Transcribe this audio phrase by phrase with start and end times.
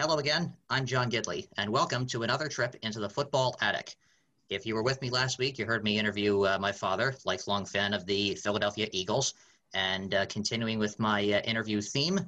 [0.00, 3.94] Hello again, I'm John Gidley, and welcome to another trip into the football attic.
[4.48, 7.64] If you were with me last week, you heard me interview uh, my father, lifelong
[7.64, 9.34] fan of the Philadelphia Eagles.
[9.74, 12.18] And uh, continuing with my uh, interview theme,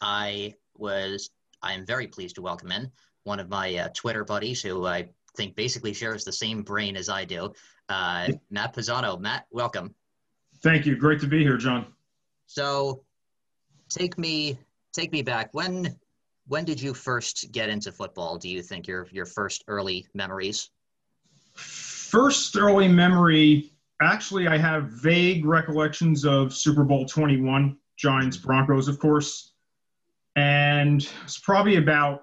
[0.00, 1.30] I was
[1.62, 2.90] I am very pleased to welcome in
[3.22, 7.08] one of my uh, Twitter buddies who I think basically shares the same brain as
[7.08, 7.52] I do,
[7.88, 9.18] uh, Matt Pizzano.
[9.18, 9.94] Matt, welcome.
[10.62, 10.96] Thank you.
[10.96, 11.86] Great to be here, John.
[12.46, 13.04] So,
[13.88, 14.58] take me
[14.92, 15.96] take me back when
[16.46, 18.36] when did you first get into football?
[18.36, 20.70] Do you think your your first early memories?
[21.54, 28.98] First early memory, actually, I have vague recollections of Super Bowl 21, Giants Broncos, of
[28.98, 29.52] course,
[30.36, 32.22] and it's probably about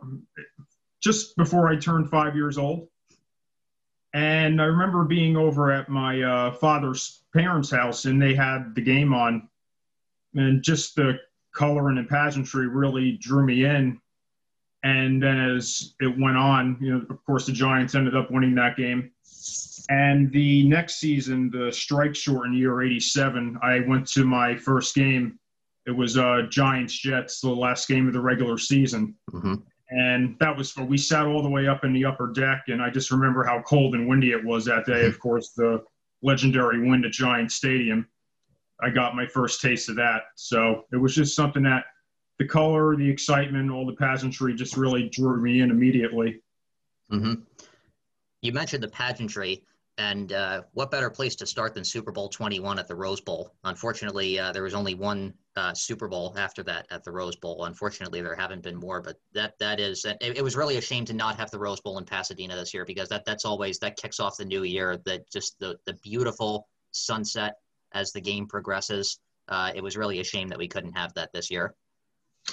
[1.01, 2.87] just before I turned five years old.
[4.13, 8.81] And I remember being over at my uh, father's parents' house, and they had the
[8.81, 9.47] game on,
[10.35, 11.17] and just the
[11.53, 13.99] color and the pageantry really drew me in
[14.83, 18.55] and then as it went on, you know, of course, the Giants ended up winning
[18.55, 19.11] that game.
[19.89, 25.37] And the next season, the strike shortened year 87, I went to my first game.
[25.85, 29.15] It was uh, Giants Jets, the last game of the regular season.
[29.31, 29.55] Mm-hmm.
[29.89, 32.63] And that was we sat all the way up in the upper deck.
[32.67, 35.05] And I just remember how cold and windy it was that day.
[35.05, 35.83] Of course, the
[36.21, 38.07] legendary wind at Giant Stadium.
[38.81, 40.23] I got my first taste of that.
[40.35, 41.83] So it was just something that
[42.41, 46.41] the color, the excitement, all the pageantry just really drew me in immediately.
[47.11, 47.35] Mm-hmm.
[48.41, 49.63] You mentioned the pageantry,
[49.99, 53.53] and uh, what better place to start than Super Bowl 21 at the Rose Bowl?
[53.63, 57.65] Unfortunately, uh, there was only one uh, Super Bowl after that at the Rose Bowl.
[57.65, 61.05] Unfortunately, there haven't been more, but that that is it, it was really a shame
[61.05, 63.97] to not have the Rose Bowl in Pasadena this year because that that's always that
[63.97, 64.97] kicks off the new year.
[65.05, 67.57] That just the the beautiful sunset
[67.91, 69.19] as the game progresses.
[69.47, 71.75] Uh, it was really a shame that we couldn't have that this year.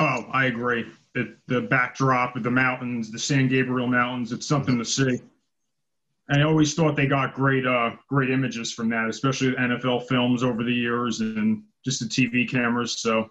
[0.00, 0.86] Oh, I agree.
[1.14, 5.20] The, the backdrop of the mountains, the San Gabriel Mountains, it's something to see.
[6.30, 10.62] I always thought they got great, uh, great images from that, especially NFL films over
[10.62, 13.00] the years and just the TV cameras.
[13.00, 13.30] So,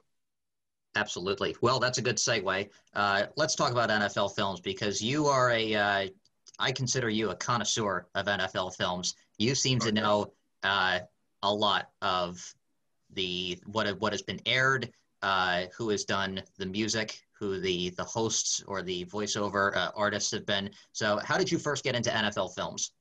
[0.95, 1.55] absolutely.
[1.61, 2.69] Well, that's a good segue.
[2.95, 6.07] Uh, let's talk about NFL films because you are a, uh,
[6.59, 9.13] I consider you a connoisseur of NFL films.
[9.37, 10.99] You seem to know uh,
[11.43, 12.53] a lot of
[13.13, 14.91] the what what has been aired,
[15.21, 20.31] uh, who has done the music, who the the hosts or the voiceover uh, artists
[20.31, 20.69] have been.
[20.91, 22.91] So, how did you first get into NFL films?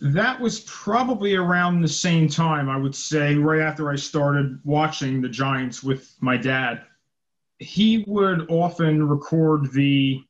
[0.00, 5.20] That was probably around the same time, I would say, right after I started watching
[5.22, 6.82] the Giants with my dad.
[7.58, 10.22] He would often record the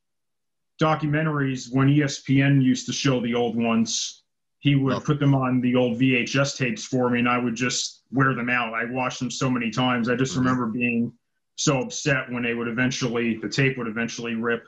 [0.81, 4.24] documentaries when ESPN used to show the old ones.
[4.65, 5.01] He would oh.
[5.01, 8.49] put them on the old VHS tapes for me, and I would just wear them
[8.49, 8.73] out.
[8.73, 10.09] I watched them so many times.
[10.09, 10.41] I just mm-hmm.
[10.41, 11.13] remember being
[11.57, 14.65] so upset when they would eventually, the tape would eventually rip,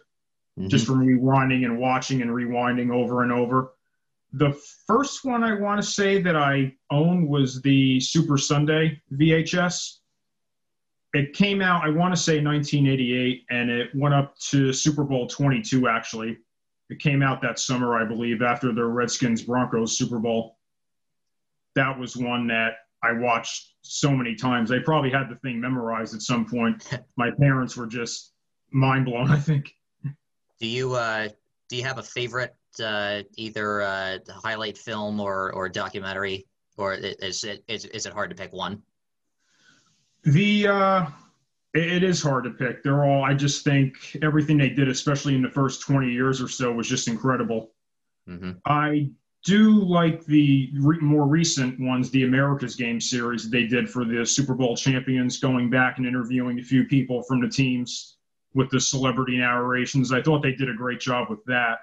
[0.59, 0.69] mm-hmm.
[0.69, 3.73] just from rewinding and watching and rewinding over and over.
[4.35, 4.53] The
[4.87, 10.01] first one I want to say that I owned was the Super Sunday VHS.
[11.15, 15.27] It came out, I want to say 1988, and it went up to Super Bowl
[15.27, 16.37] 22, actually.
[16.89, 20.57] It came out that summer, I believe, after the Redskins Broncos Super Bowl.
[21.75, 24.71] That was one that I watched so many times.
[24.71, 26.89] I probably had the thing memorized at some point.
[27.17, 28.33] My parents were just
[28.71, 29.31] mind blown.
[29.31, 29.75] I think.
[30.59, 31.29] Do you uh,
[31.69, 36.47] do you have a favorite uh, either uh, highlight film or or documentary,
[36.79, 38.83] or is it is, is it hard to pick one?
[40.25, 41.07] The uh,
[41.77, 42.83] it, is hard to pick.
[42.83, 43.25] They're all.
[43.25, 46.89] I just think everything they did, especially in the first twenty years or so, was
[46.89, 47.73] just incredible.
[48.29, 48.53] Mm-hmm.
[48.65, 49.11] I
[49.45, 54.27] do like the re- more recent ones, the America's Game series they did for the
[54.27, 58.17] Super Bowl champions, going back and interviewing a few people from the teams
[58.55, 60.13] with the celebrity narrations.
[60.13, 61.79] I thought they did a great job with that.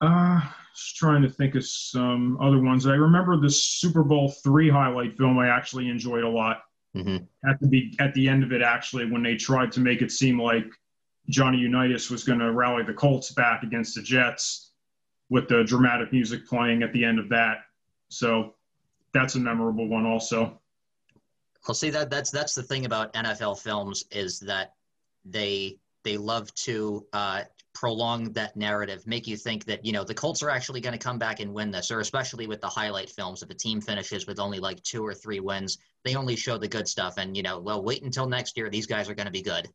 [0.00, 0.40] Uh,
[0.74, 2.86] just trying to think of some other ones.
[2.86, 5.38] I remember the Super Bowl three highlight film.
[5.38, 6.62] I actually enjoyed a lot.
[6.94, 7.48] Mm-hmm.
[7.48, 10.12] At the be- at the end of it, actually, when they tried to make it
[10.12, 10.66] seem like
[11.28, 14.72] Johnny Unitas was going to rally the Colts back against the Jets,
[15.28, 17.58] with the dramatic music playing at the end of that.
[18.08, 18.54] So
[19.12, 20.60] that's a memorable one, also.
[21.66, 24.74] Well, see that that's that's the thing about NFL films is that
[25.24, 27.42] they they love to uh,
[27.72, 30.98] prolong that narrative, make you think that you know the Colts are actually going to
[30.98, 34.26] come back and win this, or especially with the highlight films, if a team finishes
[34.26, 37.42] with only like two or three wins, they only show the good stuff, and you
[37.42, 39.68] know, well, wait until next year; these guys are going to be good.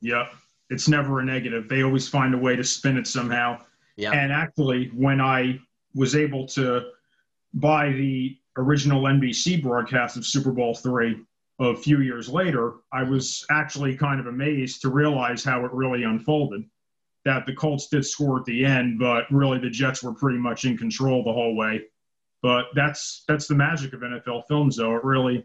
[0.00, 0.34] Yep,
[0.70, 1.68] it's never a negative.
[1.68, 3.58] They always find a way to spin it somehow.
[3.96, 4.12] Yeah.
[4.12, 5.60] And actually, when I
[5.94, 6.90] was able to
[7.54, 11.20] buy the original NBC broadcast of Super Bowl three
[11.60, 16.04] a few years later, I was actually kind of amazed to realize how it really
[16.04, 16.64] unfolded
[17.24, 20.64] that the Colts did score at the end, but really the Jets were pretty much
[20.64, 21.82] in control the whole way.
[22.42, 24.96] But that's that's the magic of NFL films, though.
[24.96, 25.44] It really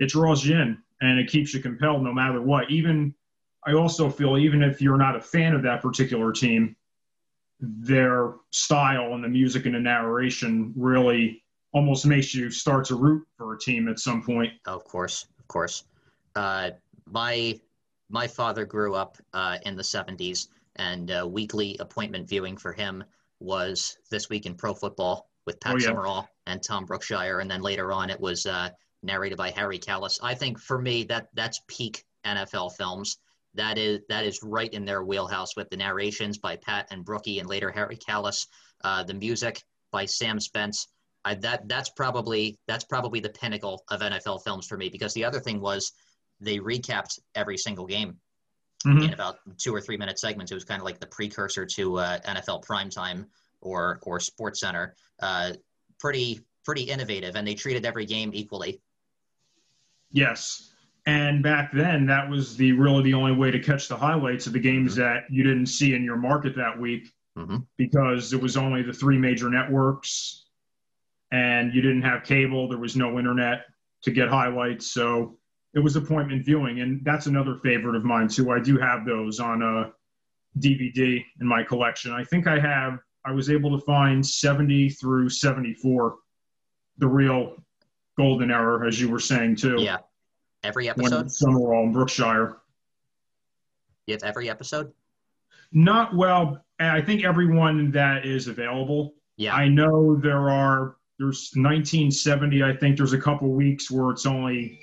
[0.00, 2.70] it draws you in and it keeps you compelled no matter what.
[2.70, 3.14] Even
[3.66, 6.74] I also feel even if you're not a fan of that particular team,
[7.60, 13.24] their style and the music and the narration really almost makes you start to root
[13.36, 14.52] for a team at some point.
[14.66, 15.84] Of course, of course.
[16.34, 16.70] Uh,
[17.06, 17.60] my
[18.08, 23.04] my father grew up uh, in the '70s and uh, weekly appointment viewing for him
[23.40, 25.86] was this week in pro football with Pat Oh, yeah.
[25.86, 28.70] Summerall and Tom Brookshier, and then later on it was uh,
[29.02, 30.18] narrated by Harry Kalas.
[30.22, 33.18] I think for me that that's peak NFL films.
[33.54, 37.38] That is that is right in their wheelhouse with the narrations by Pat and Brookie,
[37.40, 38.46] and later Harry Kalas,
[38.84, 40.86] uh, the music by Sam Spence.
[41.24, 45.24] I, that that's probably that's probably the pinnacle of NFL films for me because the
[45.24, 45.92] other thing was
[46.40, 48.18] they recapped every single game
[48.86, 49.08] Mhm.
[49.08, 50.50] in about two or three minute segments.
[50.52, 53.26] It was kind of like the precursor to uh, NFL primetime
[53.60, 54.94] or or Sports Center.
[55.20, 55.52] Uh,
[55.98, 58.80] pretty pretty innovative, and they treated every game equally.
[60.12, 60.72] Yes.
[61.06, 64.52] And back then, that was the really the only way to catch the highlights of
[64.52, 67.66] the games that you didn't see in your market that week Mhm.
[67.76, 70.46] because it was only the three major networks
[71.32, 72.68] and you didn't have cable.
[72.68, 73.66] There was no internet
[74.02, 74.92] to get highlights.
[74.92, 75.38] So
[75.74, 76.80] it was appointment viewing.
[76.80, 78.50] And that's another favorite of mine, too.
[78.50, 79.92] I do have those on a
[80.58, 82.10] DVD in my collection.
[82.12, 86.16] I think I have, I was able to find 70 through 74,
[86.98, 87.64] the real
[88.20, 89.76] golden era, as you were saying, too.
[89.78, 89.98] Yeah,
[90.62, 91.32] every When episode.
[91.32, 92.56] Summerall and Brookshier.
[94.08, 94.92] Have every episode.
[95.72, 96.64] Not well.
[96.80, 99.14] I think everyone that is available.
[99.36, 100.96] Yeah, I know there are.
[101.18, 102.62] There's 1970.
[102.62, 104.78] I think there's a couple weeks where it's only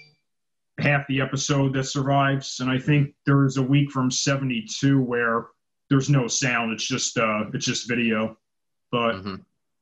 [0.80, 5.48] half the episode that survives, and I think there's a week from 72 where
[5.90, 6.72] there's no sound.
[6.72, 8.38] It's just uh, it's just video.
[8.92, 9.36] But hmm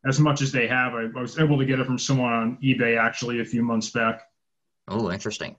[0.07, 2.57] as much as they have, I, I was able to get it from someone on
[2.63, 4.21] eBay actually a few months back.
[4.87, 5.55] Oh, interesting.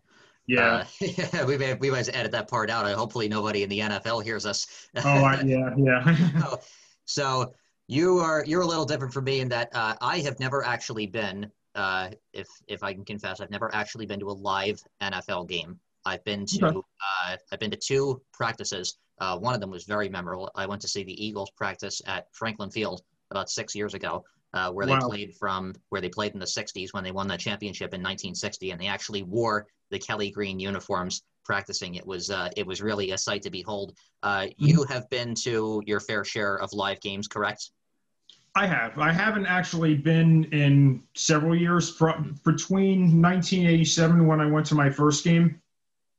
[0.47, 0.61] Yeah.
[0.61, 2.87] Uh, yeah, we may we might edit that part out.
[2.93, 4.89] Hopefully, nobody in the NFL hears us.
[5.05, 6.31] oh, I, yeah, yeah.
[6.41, 6.61] so,
[7.05, 7.55] so
[7.89, 11.07] you are you're a little different from me in that uh, I have never actually
[11.07, 15.49] been, uh, if if I can confess, I've never actually been to a live NFL
[15.49, 15.81] game.
[16.05, 16.79] I've been to Okay.
[16.79, 18.99] uh, I've been to two practices.
[19.19, 20.51] Uh, one of them was very memorable.
[20.55, 24.25] I went to see the Eagles practice at Franklin Field about six years ago,
[24.57, 25.09] uh, where they Wow.
[25.09, 28.71] played from where they played in the '60s when they won that championship in 1960,
[28.71, 31.95] and they actually wore the Kelly Green uniforms practicing.
[31.95, 33.97] It was uh, it was really a sight to behold.
[34.23, 37.71] Uh, you have been to your fair share of live games, correct?
[38.55, 38.99] I have.
[38.99, 41.91] I haven't actually been in several years.
[41.91, 45.61] Pro- between 1987, when I went to my first game,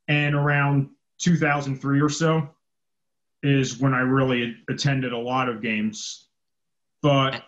[0.08, 2.48] and around 2003 or so,
[3.42, 6.28] is when I really attended a lot of games.
[7.02, 7.44] But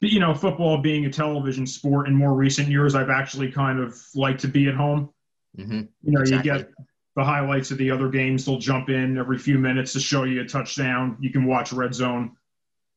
[0.00, 3.96] you know, football being a television sport, in more recent years, I've actually kind of
[4.14, 5.10] liked to be at home.
[5.58, 5.80] Mm-hmm.
[6.02, 6.50] You know, Exactly.
[6.50, 6.70] you get
[7.16, 8.44] the highlights of the other games.
[8.44, 11.16] They'll jump in every few minutes to show you a touchdown.
[11.20, 12.36] You can watch red zone.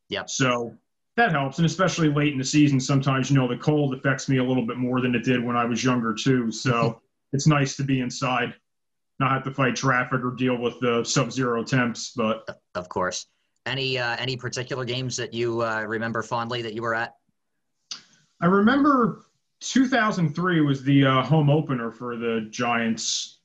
[0.10, 0.30] Yep.
[0.30, 0.78] So
[1.16, 4.38] that helps, and especially late in the season, sometimes you know the cold affects me
[4.38, 6.52] a little bit more than it did when I was younger too.
[6.52, 7.02] So
[7.34, 8.54] it's nice to be inside,
[9.20, 12.13] not have to fight traffic or deal with the sub-zero temps.
[12.16, 13.28] But Of course.
[13.65, 17.15] Any uh, any particular games that you uh, remember fondly that you were at?
[18.41, 19.24] I remember
[19.62, 23.39] 2003 was the uh, home opener for the Giants,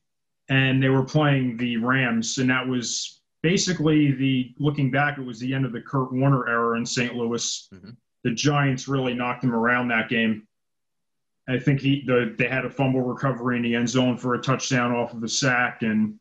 [0.48, 5.18] and they were playing the Rams, and that was basically the looking back.
[5.18, 7.14] It was the end of the Kurt Warner era in St.
[7.14, 7.68] Louis.
[7.72, 7.96] Mhm.
[8.24, 10.48] The Giants really knocked them around that game.
[11.48, 14.42] I think he the, they had a fumble recovery in the end zone for a
[14.42, 16.18] touchdown off of a sack, and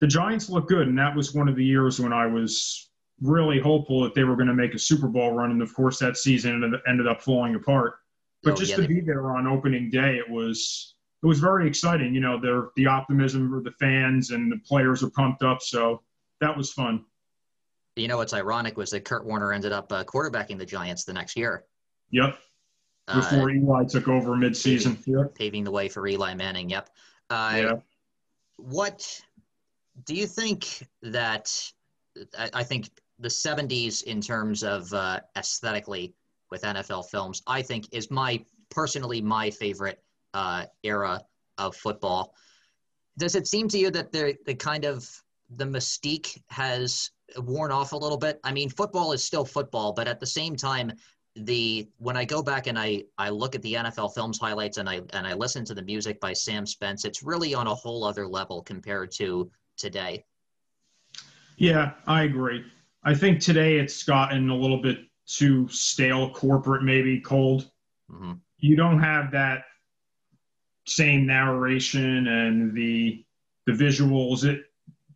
[0.00, 0.86] the Giants looked good.
[0.86, 2.90] And that was one of the years when I was
[3.24, 5.98] really hopeful that they were going to make a Super Bowl run, and of course
[5.98, 7.94] that season ended up falling apart.
[8.42, 11.40] But Oh, just yeah, to they- be there on opening day, it was it was
[11.40, 12.14] very exciting.
[12.14, 16.02] You know, the the optimism of the fans and the players were pumped up, so
[16.40, 17.04] that was fun.
[17.96, 21.12] You know what's ironic was that Kurt Warner ended up uh, quarterbacking the Giants the
[21.14, 21.64] next year,
[22.10, 22.36] Yep,
[23.08, 24.98] uh, before Eli took over midseason.
[25.06, 25.34] Yep.
[25.36, 26.68] paving the way for Eli Manning.
[26.68, 26.90] Yep.
[27.30, 27.72] Uh, Yeah.
[28.56, 29.22] What
[30.04, 31.50] do you think that?
[32.38, 36.14] I, I think the '70s, in terms of uh, aesthetically
[36.50, 40.02] with NFL films, I think is my personally my favorite
[40.34, 41.20] uh, era
[41.58, 42.34] of football.
[43.18, 45.08] Does it seem to you that the the kind of
[45.56, 48.40] the mystique has worn off a little bit?
[48.44, 50.92] I mean, football is still football, but at the same time,
[51.36, 54.88] the when I go back and I I look at the NFL films highlights and
[54.88, 58.04] I and I listen to the music by Sam Spence, it's really on a whole
[58.04, 60.24] other level compared to today.
[61.56, 62.64] Yeah, I agree.
[63.04, 67.70] I think today it's gotten a little bit too stale, corporate, maybe cold.
[68.10, 69.64] hmm You don't have that
[70.86, 73.24] same narration and the
[73.66, 74.44] the visuals.
[74.44, 74.64] It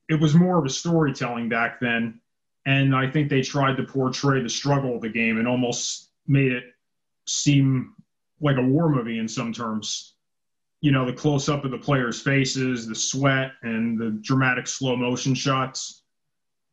[0.09, 2.21] it was more of a storytelling back then,
[2.67, 6.53] and I think they tried to portray the struggle of the game and almost made
[6.53, 6.65] it
[7.27, 7.95] seem
[8.41, 10.15] like a war movie in some terms.
[10.81, 14.97] You know, the close up of the players' faces, the sweat, and the dramatic slow
[14.97, 16.05] motion shots.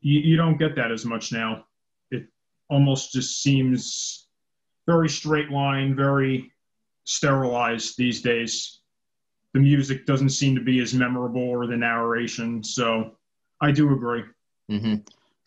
[0.06, 1.66] You, you don't get that as much now.
[2.12, 2.28] It
[2.70, 4.28] almost just seems
[4.86, 6.52] very straight line, very
[7.06, 8.82] sterilized these days.
[9.56, 12.64] The music doesn't seem to be as memorable or the narration.
[12.64, 13.18] So
[13.62, 14.24] I do agree.
[14.70, 14.98] hmm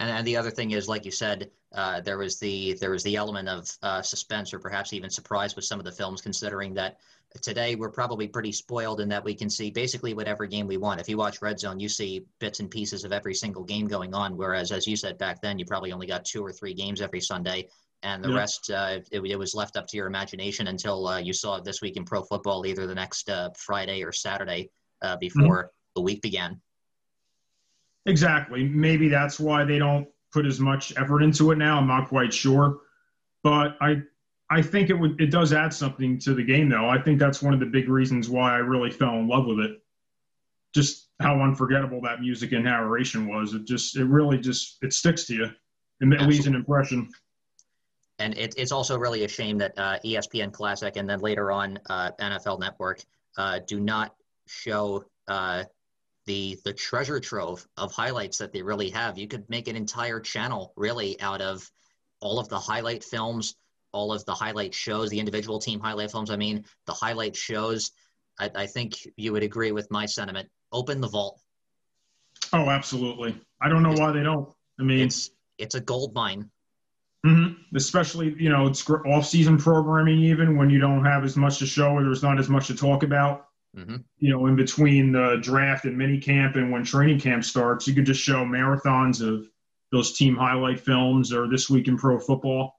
[0.00, 3.04] And, and the other thing is, like you said, uh, there was the there was
[3.04, 6.74] the element of uh, suspense or perhaps even surprise with some of the films, considering
[6.74, 6.98] that
[7.42, 11.00] today we're probably pretty spoiled in that we can see basically whatever game we want.
[11.00, 14.14] If you watch Red Zone, you see bits and pieces of every single game going
[14.14, 14.36] on.
[14.36, 17.20] Whereas, as you said back then, you probably only got two or three games every
[17.20, 17.68] Sunday,
[18.02, 18.36] and the Yeah.
[18.36, 21.64] rest uh, it, it was left up to your imagination until uh, you saw it
[21.64, 24.70] this week in pro football, either the next uh, Friday or Saturday
[25.02, 26.60] uh, before the week began.
[28.06, 28.64] Exactly.
[28.64, 31.78] Maybe that's why they don't put as much effort into it now.
[31.78, 32.78] I'm not quite sure,
[33.42, 34.02] but I
[34.50, 36.88] I think it would it does add something to the game though.
[36.88, 39.60] I think that's one of the big reasons why I really fell in love with
[39.60, 39.82] it.
[40.74, 43.54] Just how unforgettable that music and narration was.
[43.54, 45.50] It just it really just it sticks to you.
[46.00, 47.08] And it leaves an impression.
[48.20, 51.78] And it, it's also really a shame that uh, ESPN Classic and then later on
[51.88, 53.02] uh, NFL Network
[53.36, 54.14] uh, do not
[54.46, 55.64] show uh,
[56.26, 59.18] the the treasure trove of highlights that they really have.
[59.18, 61.68] You could make an entire channel really out of
[62.20, 63.56] all of the highlight films,
[63.98, 66.30] all of the highlight shows, the individual team highlight films.
[66.30, 67.90] I mean, the highlight shows.
[68.38, 70.48] I, I think you would agree with my sentiment.
[70.70, 71.40] Open the vault.
[72.52, 73.34] Oh, absolutely.
[73.60, 74.48] I don't know why they don't.
[74.78, 76.48] I mean, It's it's a gold mine.
[77.26, 77.56] mhm.
[77.74, 81.88] especially you know it's off-season programming even when you don't have as much to show
[81.96, 83.46] or there's not as much to talk about.
[83.76, 84.04] Mhm.
[84.18, 87.94] You know, in between the draft and mini camp and when training camp starts, you
[87.94, 89.50] could just show marathons of
[89.90, 92.77] those team highlight films or this week in pro football.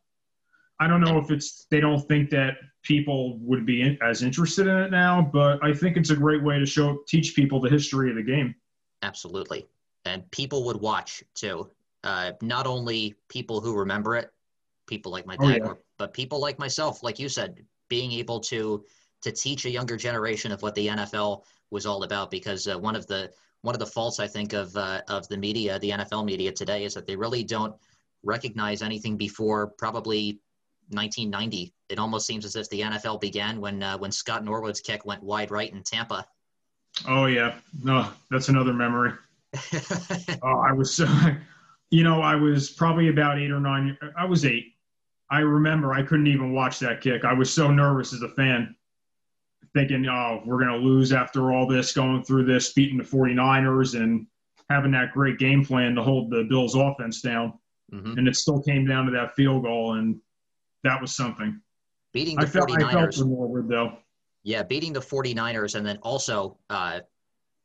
[0.80, 4.68] I don't know if it's they don't think that people would be in, as interested
[4.68, 7.70] in it now, but I think it's a great way to show teach people the
[7.70, 8.56] history of the game.
[9.02, 9.68] Absolutely.
[10.06, 11.70] And people would watch too.
[12.04, 14.32] Uh, not only people who remember it,
[14.88, 15.74] people like my Oh, dad, yeah.
[15.98, 18.86] but people like myself, like you said, being able to
[19.22, 22.32] to teach a younger generation of what the NFL was all about.
[22.32, 23.30] Because uh, one of the
[23.62, 26.86] one of the faults I think of uh, of the media, the NFL media today,
[26.86, 27.76] is that they really don't
[28.24, 30.40] recognize anything before probably
[30.90, 31.74] 1990.
[31.90, 35.24] It almost seems as if the NFL began when uh, when Scott Norwood's kick went
[35.24, 36.26] wide right in Tampa.
[37.08, 39.14] Oh yeah, no, that's another memory.
[40.44, 41.00] Oh, I was,
[41.90, 43.98] you know, I was probably about eight or nine.
[44.18, 44.76] I was eight.
[45.32, 47.26] I remember I couldn't even watch that kick.
[47.26, 48.76] I was so nervous as a fan,
[49.74, 54.00] thinking, oh, we're going to lose after all this, going through this, beating the 49ers
[54.00, 54.26] and
[54.70, 57.54] having that great game plan to hold the Bills offense down.
[57.92, 58.18] Mhm.
[58.18, 60.20] And it still came down to that field goal, and
[60.84, 61.62] that was something.
[62.14, 62.84] Beating the I felt, 49ers.
[62.84, 63.98] I felt Norwood, though.
[64.44, 67.02] Yeah, beating the 49ers and then also uh,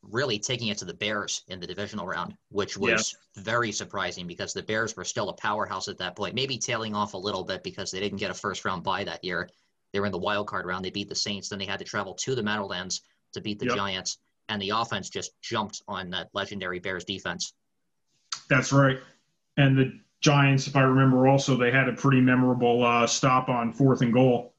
[0.02, 4.52] really taking it to the Bears in the divisional round, which was very surprising because
[4.52, 7.62] the Bears were still a powerhouse at that point, maybe tailing off a little bit
[7.62, 9.48] because they didn't get a first round bye that year.
[9.92, 10.84] They were in the wild card round.
[10.84, 11.48] They beat the Saints.
[11.48, 13.02] Then they had to travel to the Meadowlands
[13.32, 13.76] to beat the Yep.
[13.76, 14.18] Giants.
[14.48, 17.54] And the offense just jumped on that legendary Bears defense.
[18.48, 18.98] That's right.
[19.56, 23.74] And the Giants, if I remember, also they had a pretty memorable uh, stop on
[23.74, 24.54] fourth and goal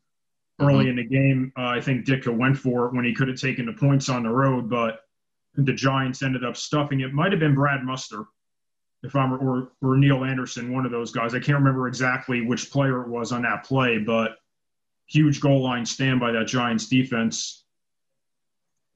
[0.61, 1.51] early in the game.
[1.57, 4.21] Uh, I think Ditka went for it when he could have taken the points on
[4.21, 4.99] the road, but
[5.55, 7.13] the Giants ended up stuffing it.
[7.13, 8.25] Might have been Brad Muster
[9.01, 11.33] if I'm or or Neal Anderson, one of those guys.
[11.33, 14.37] I can't remember exactly which player it was on that play, but
[15.07, 17.63] huge goal line stand by that Giants defense.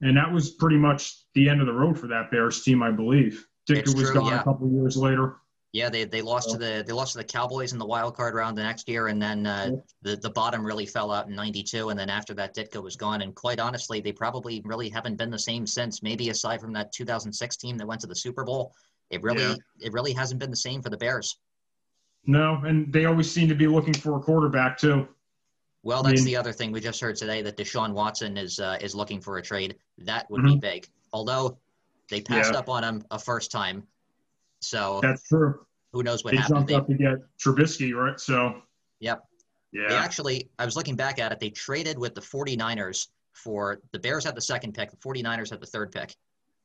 [0.02, 2.92] And that was pretty much the end of the road for that Bears team, I
[2.92, 3.44] believe.
[3.68, 4.40] Ditka It's was true, gone yeah.
[4.40, 5.34] a couple of years later.
[5.72, 8.34] Yeah, they, they lost to the they lost to the Cowboys in the wild card
[8.34, 9.70] round the next year, and then uh,
[10.02, 13.22] the the bottom really fell out in '92, and then after that, Ditka was gone.
[13.22, 16.02] And quite honestly, they probably really haven't been the same since.
[16.02, 18.74] Maybe aside from that 2006 team that went to the Super Bowl,
[19.10, 19.54] it really Yeah.
[19.78, 21.38] it really hasn't been the same for the Bears.
[22.26, 25.06] No, and they always seem to be looking for a quarterback too.
[25.84, 28.58] Well, I that's mean- the other thing we just heard today that Deshaun Watson is
[28.58, 29.76] uh, is looking for a trade.
[29.98, 30.88] That would be big.
[31.12, 31.58] Although
[32.08, 32.54] they passed Mm-hmm.
[32.54, 32.58] Yeah.
[32.58, 33.84] up on him a first time,
[34.60, 35.66] so That's true.
[35.92, 36.56] who knows what They happened?
[36.56, 38.18] jumped They, up to get Trubisky, right?
[38.20, 38.62] So
[39.00, 39.24] Yep.
[39.72, 43.80] They yeah, actually, I was looking back at it, they traded with the 49ers for
[43.92, 46.14] the Bears had the second pick, the 49ers had the third pick.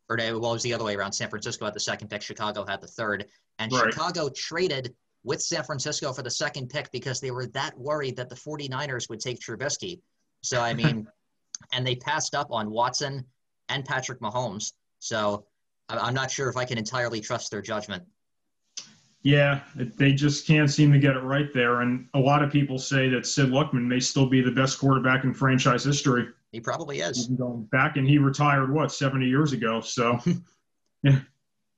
[0.10, 1.14] Or no, well, it was the other way around.
[1.14, 3.26] San Francisco had the second pick, Chicago had the third.
[3.60, 3.92] And Right.
[3.94, 8.30] Chicago traded with San Francisco for the second pick because they were that worried that
[8.30, 10.00] the 49ers would take Trubisky.
[10.44, 11.08] So, I mean,
[11.74, 13.26] and they passed up on Watson
[13.70, 14.74] and Patrick Mahomes.
[15.00, 15.46] So,
[15.90, 18.04] I'm not sure if I can entirely trust their judgment.
[19.24, 21.82] yeah, they just can't seem to get it right there.
[21.82, 25.24] And a lot of people say that Sid Luckman may still be the best quarterback
[25.24, 26.28] in franchise history.
[26.52, 27.28] He probably is.
[27.28, 29.82] Going back, and he retired what seventy years ago.
[29.82, 30.20] So
[31.04, 31.20] yeah.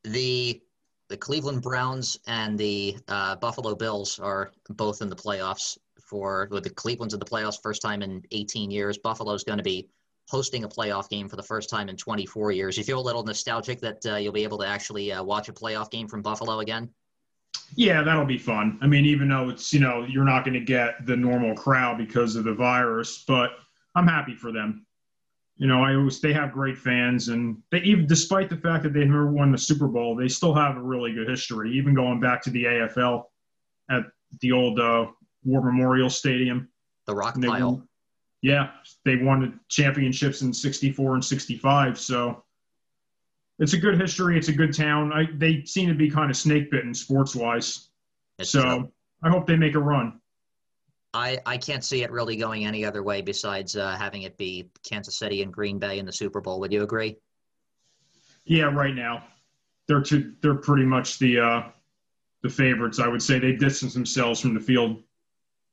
[0.03, 0.61] the
[1.09, 6.63] the Cleveland Browns and the uh, Buffalo Bills are both in the playoffs for with
[6.63, 8.97] the Cleveland's in the playoffs first time in 18 years.
[8.97, 9.87] Buffalo's going to be
[10.27, 12.77] hosting a playoff game for the first time in 24 years.
[12.77, 15.53] You feel a little nostalgic that uh, you'll be able to actually uh, watch a
[15.53, 16.89] playoff game from Buffalo again.
[17.75, 18.77] yeah, that'll be fun.
[18.81, 21.97] I mean, even though it's you know you're not going to get the normal crowd
[21.97, 23.51] because of the virus, but
[23.95, 24.85] I'm happy for them.
[25.55, 28.93] You know, I always they have great fans, and they even despite the fact that
[28.93, 31.71] they never won the Super Bowl, they still have a really good history.
[31.73, 33.23] Even going back to the AFL
[33.89, 34.03] at
[34.41, 35.07] the old uh,
[35.43, 36.69] War Memorial Stadium.
[37.05, 37.87] The Rock Pile.
[38.41, 38.71] Yeah,
[39.05, 41.99] they won the championships in '64 and '65.
[41.99, 42.43] So
[43.59, 44.37] it's a good history.
[44.37, 45.11] It's a good town.
[45.11, 47.89] I, they seem to be kind of snake bitten sports wise.
[48.39, 48.91] It's So.
[49.23, 50.21] I hope they make a run.
[51.13, 54.69] I, I can't see it really going any other way besides uh, having it be
[54.87, 56.59] Kansas City and Green Bay in the Super Bowl.
[56.59, 57.17] Would you agree?
[58.45, 59.23] Yeah, right now
[59.87, 61.63] they're two, they're pretty much the uh,
[62.43, 62.99] the favorites.
[62.99, 65.01] I would say they distance themselves from the field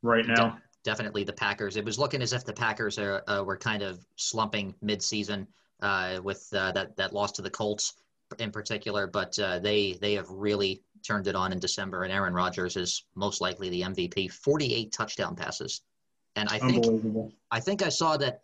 [0.03, 0.59] right now.
[0.85, 1.77] Definitely the Packers.
[1.77, 5.49] It was looking as if the Packers are, uh, were kind of slumping mid-season
[5.81, 7.95] uh, with uh, that that loss to the Colts
[8.39, 12.33] in particular, but uh, they they have really turned it on in December, and Aaron
[12.33, 14.31] Rodgers is most likely the MVP.
[14.31, 15.83] Forty-eight touchdown passes,
[16.37, 16.87] and I think
[17.51, 18.43] I think I saw that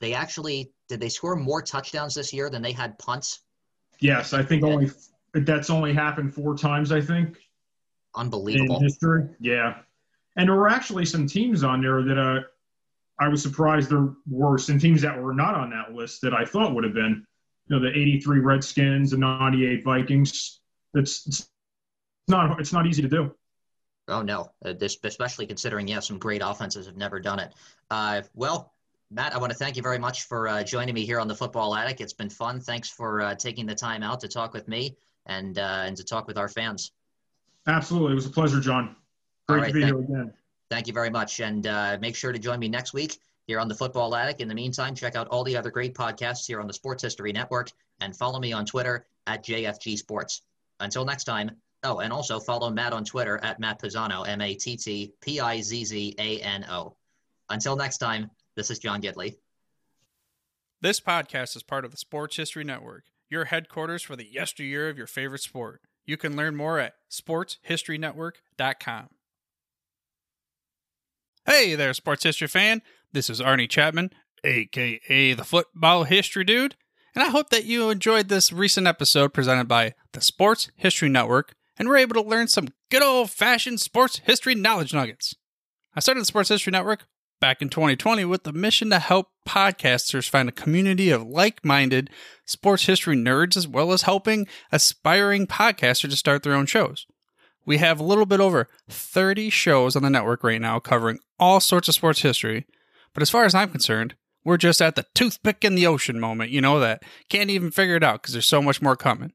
[0.00, 3.40] they actually did they score more touchdowns this year than they had punts.
[3.98, 4.90] Yes, I think only
[5.34, 6.92] that's only happened four times.
[6.92, 8.80] I think in Unbelievable.
[8.80, 9.28] history.
[9.38, 9.80] Yeah,
[10.40, 12.40] and there were actually some teams on there that uh,
[13.18, 16.46] I was surprised there were some teams that were not on that list that I
[16.46, 17.26] thought would have been.
[17.66, 20.60] You know, the '83 Redskins, the '98 Vikings.
[20.94, 21.50] It's, it's
[22.26, 23.34] not it's not easy to do.
[24.08, 27.52] Oh no, uh, this especially considering yeah, some great offenses have never done it.
[27.90, 28.72] Uh, well,
[29.10, 31.36] Matt, I want to thank you very much for uh, joining me here on the
[31.36, 32.00] Football Attic.
[32.00, 32.60] It's been fun.
[32.60, 36.02] Thanks for uh, taking the time out to talk with me and uh, and to
[36.02, 36.92] talk with our fans.
[37.66, 38.96] Absolutely, it was a pleasure, John.
[39.50, 40.34] All Great right, to be thank- here again.
[40.70, 43.66] Thank you very much, and uh, make sure to join me next week here on
[43.66, 44.40] the Football Attic.
[44.40, 47.32] In the meantime, check out all the other great podcasts here on the Sports History
[47.32, 50.42] Network, and follow me on Twitter at JFG Sports.
[50.78, 51.50] Until next time.
[51.82, 55.40] Oh, and also follow Matt on Twitter at Matt Pizzano, M A T T P
[55.40, 56.94] I Z Z A N O.
[57.48, 59.36] Until next time, this is John Gidley.
[60.82, 64.98] This podcast is part of the Sports History Network, your headquarters for the yesteryear of
[64.98, 65.80] your favorite sport.
[66.04, 69.08] You can learn more at sportshistorynetwork.com.
[71.46, 72.82] Hey there, sports history fan.
[73.12, 74.10] This is Arnie Chapman,
[74.44, 76.76] aka the Football History Dude,
[77.14, 81.54] and I hope that you enjoyed this recent episode presented by the Sports History Network
[81.78, 85.34] and were able to learn some good old fashioned sports history knowledge nuggets.
[85.96, 87.06] I started the Sports History Network
[87.40, 92.10] back in 2020 with the mission to help podcasters find a community of like minded
[92.44, 97.06] sports history nerds as well as helping aspiring podcasters to start their own shows.
[97.66, 101.60] We have a little bit over 30 shows on the network right now covering all
[101.60, 102.66] sorts of sports history,
[103.14, 106.50] but as far as I'm concerned, we're just at the toothpick in the ocean moment,
[106.50, 109.32] you know, that can't even figure it out because there's so much more coming.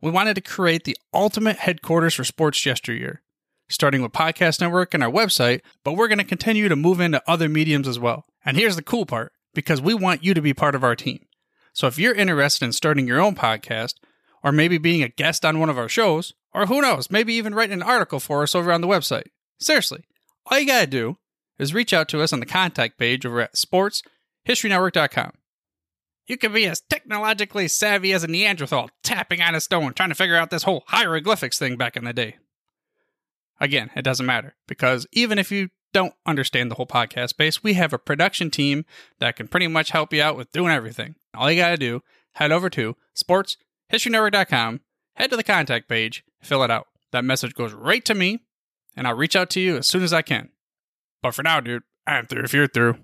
[0.00, 3.22] We wanted to create the ultimate headquarters for sports yesteryear
[3.68, 7.22] starting with Podcast Network and our website, but we're going to continue to move into
[7.26, 8.26] other mediums as well.
[8.44, 11.20] And here's the cool part because we want you to be part of our team.
[11.72, 13.94] So if you're interested in starting your own podcast,
[14.46, 17.52] or maybe being a guest on one of our shows, or who knows, maybe even
[17.52, 19.26] writing an article for us over on the website.
[19.58, 20.04] Seriously,
[20.46, 21.18] all you gotta do
[21.58, 25.32] is reach out to us on the contact page over at sportshistorynetwork.com.
[26.28, 30.14] You can be as technologically savvy as a Neanderthal tapping on a stone trying to
[30.14, 32.36] figure out this whole hieroglyphics thing back in the day.
[33.58, 37.74] Again, it doesn't matter because even if you don't understand the whole podcast space, we
[37.74, 38.84] have a production team
[39.18, 41.16] that can pretty much help you out with doing everything.
[41.34, 42.02] All you got to do,
[42.34, 42.94] head over to
[43.92, 44.80] sportshistorynetwork.com,
[45.14, 46.86] head to the contact page, fill it out.
[47.12, 48.40] That message goes right to me,
[48.96, 50.50] and I'll reach out to you as soon as I can.
[51.22, 52.98] But for now, dude, I'm through if you're through.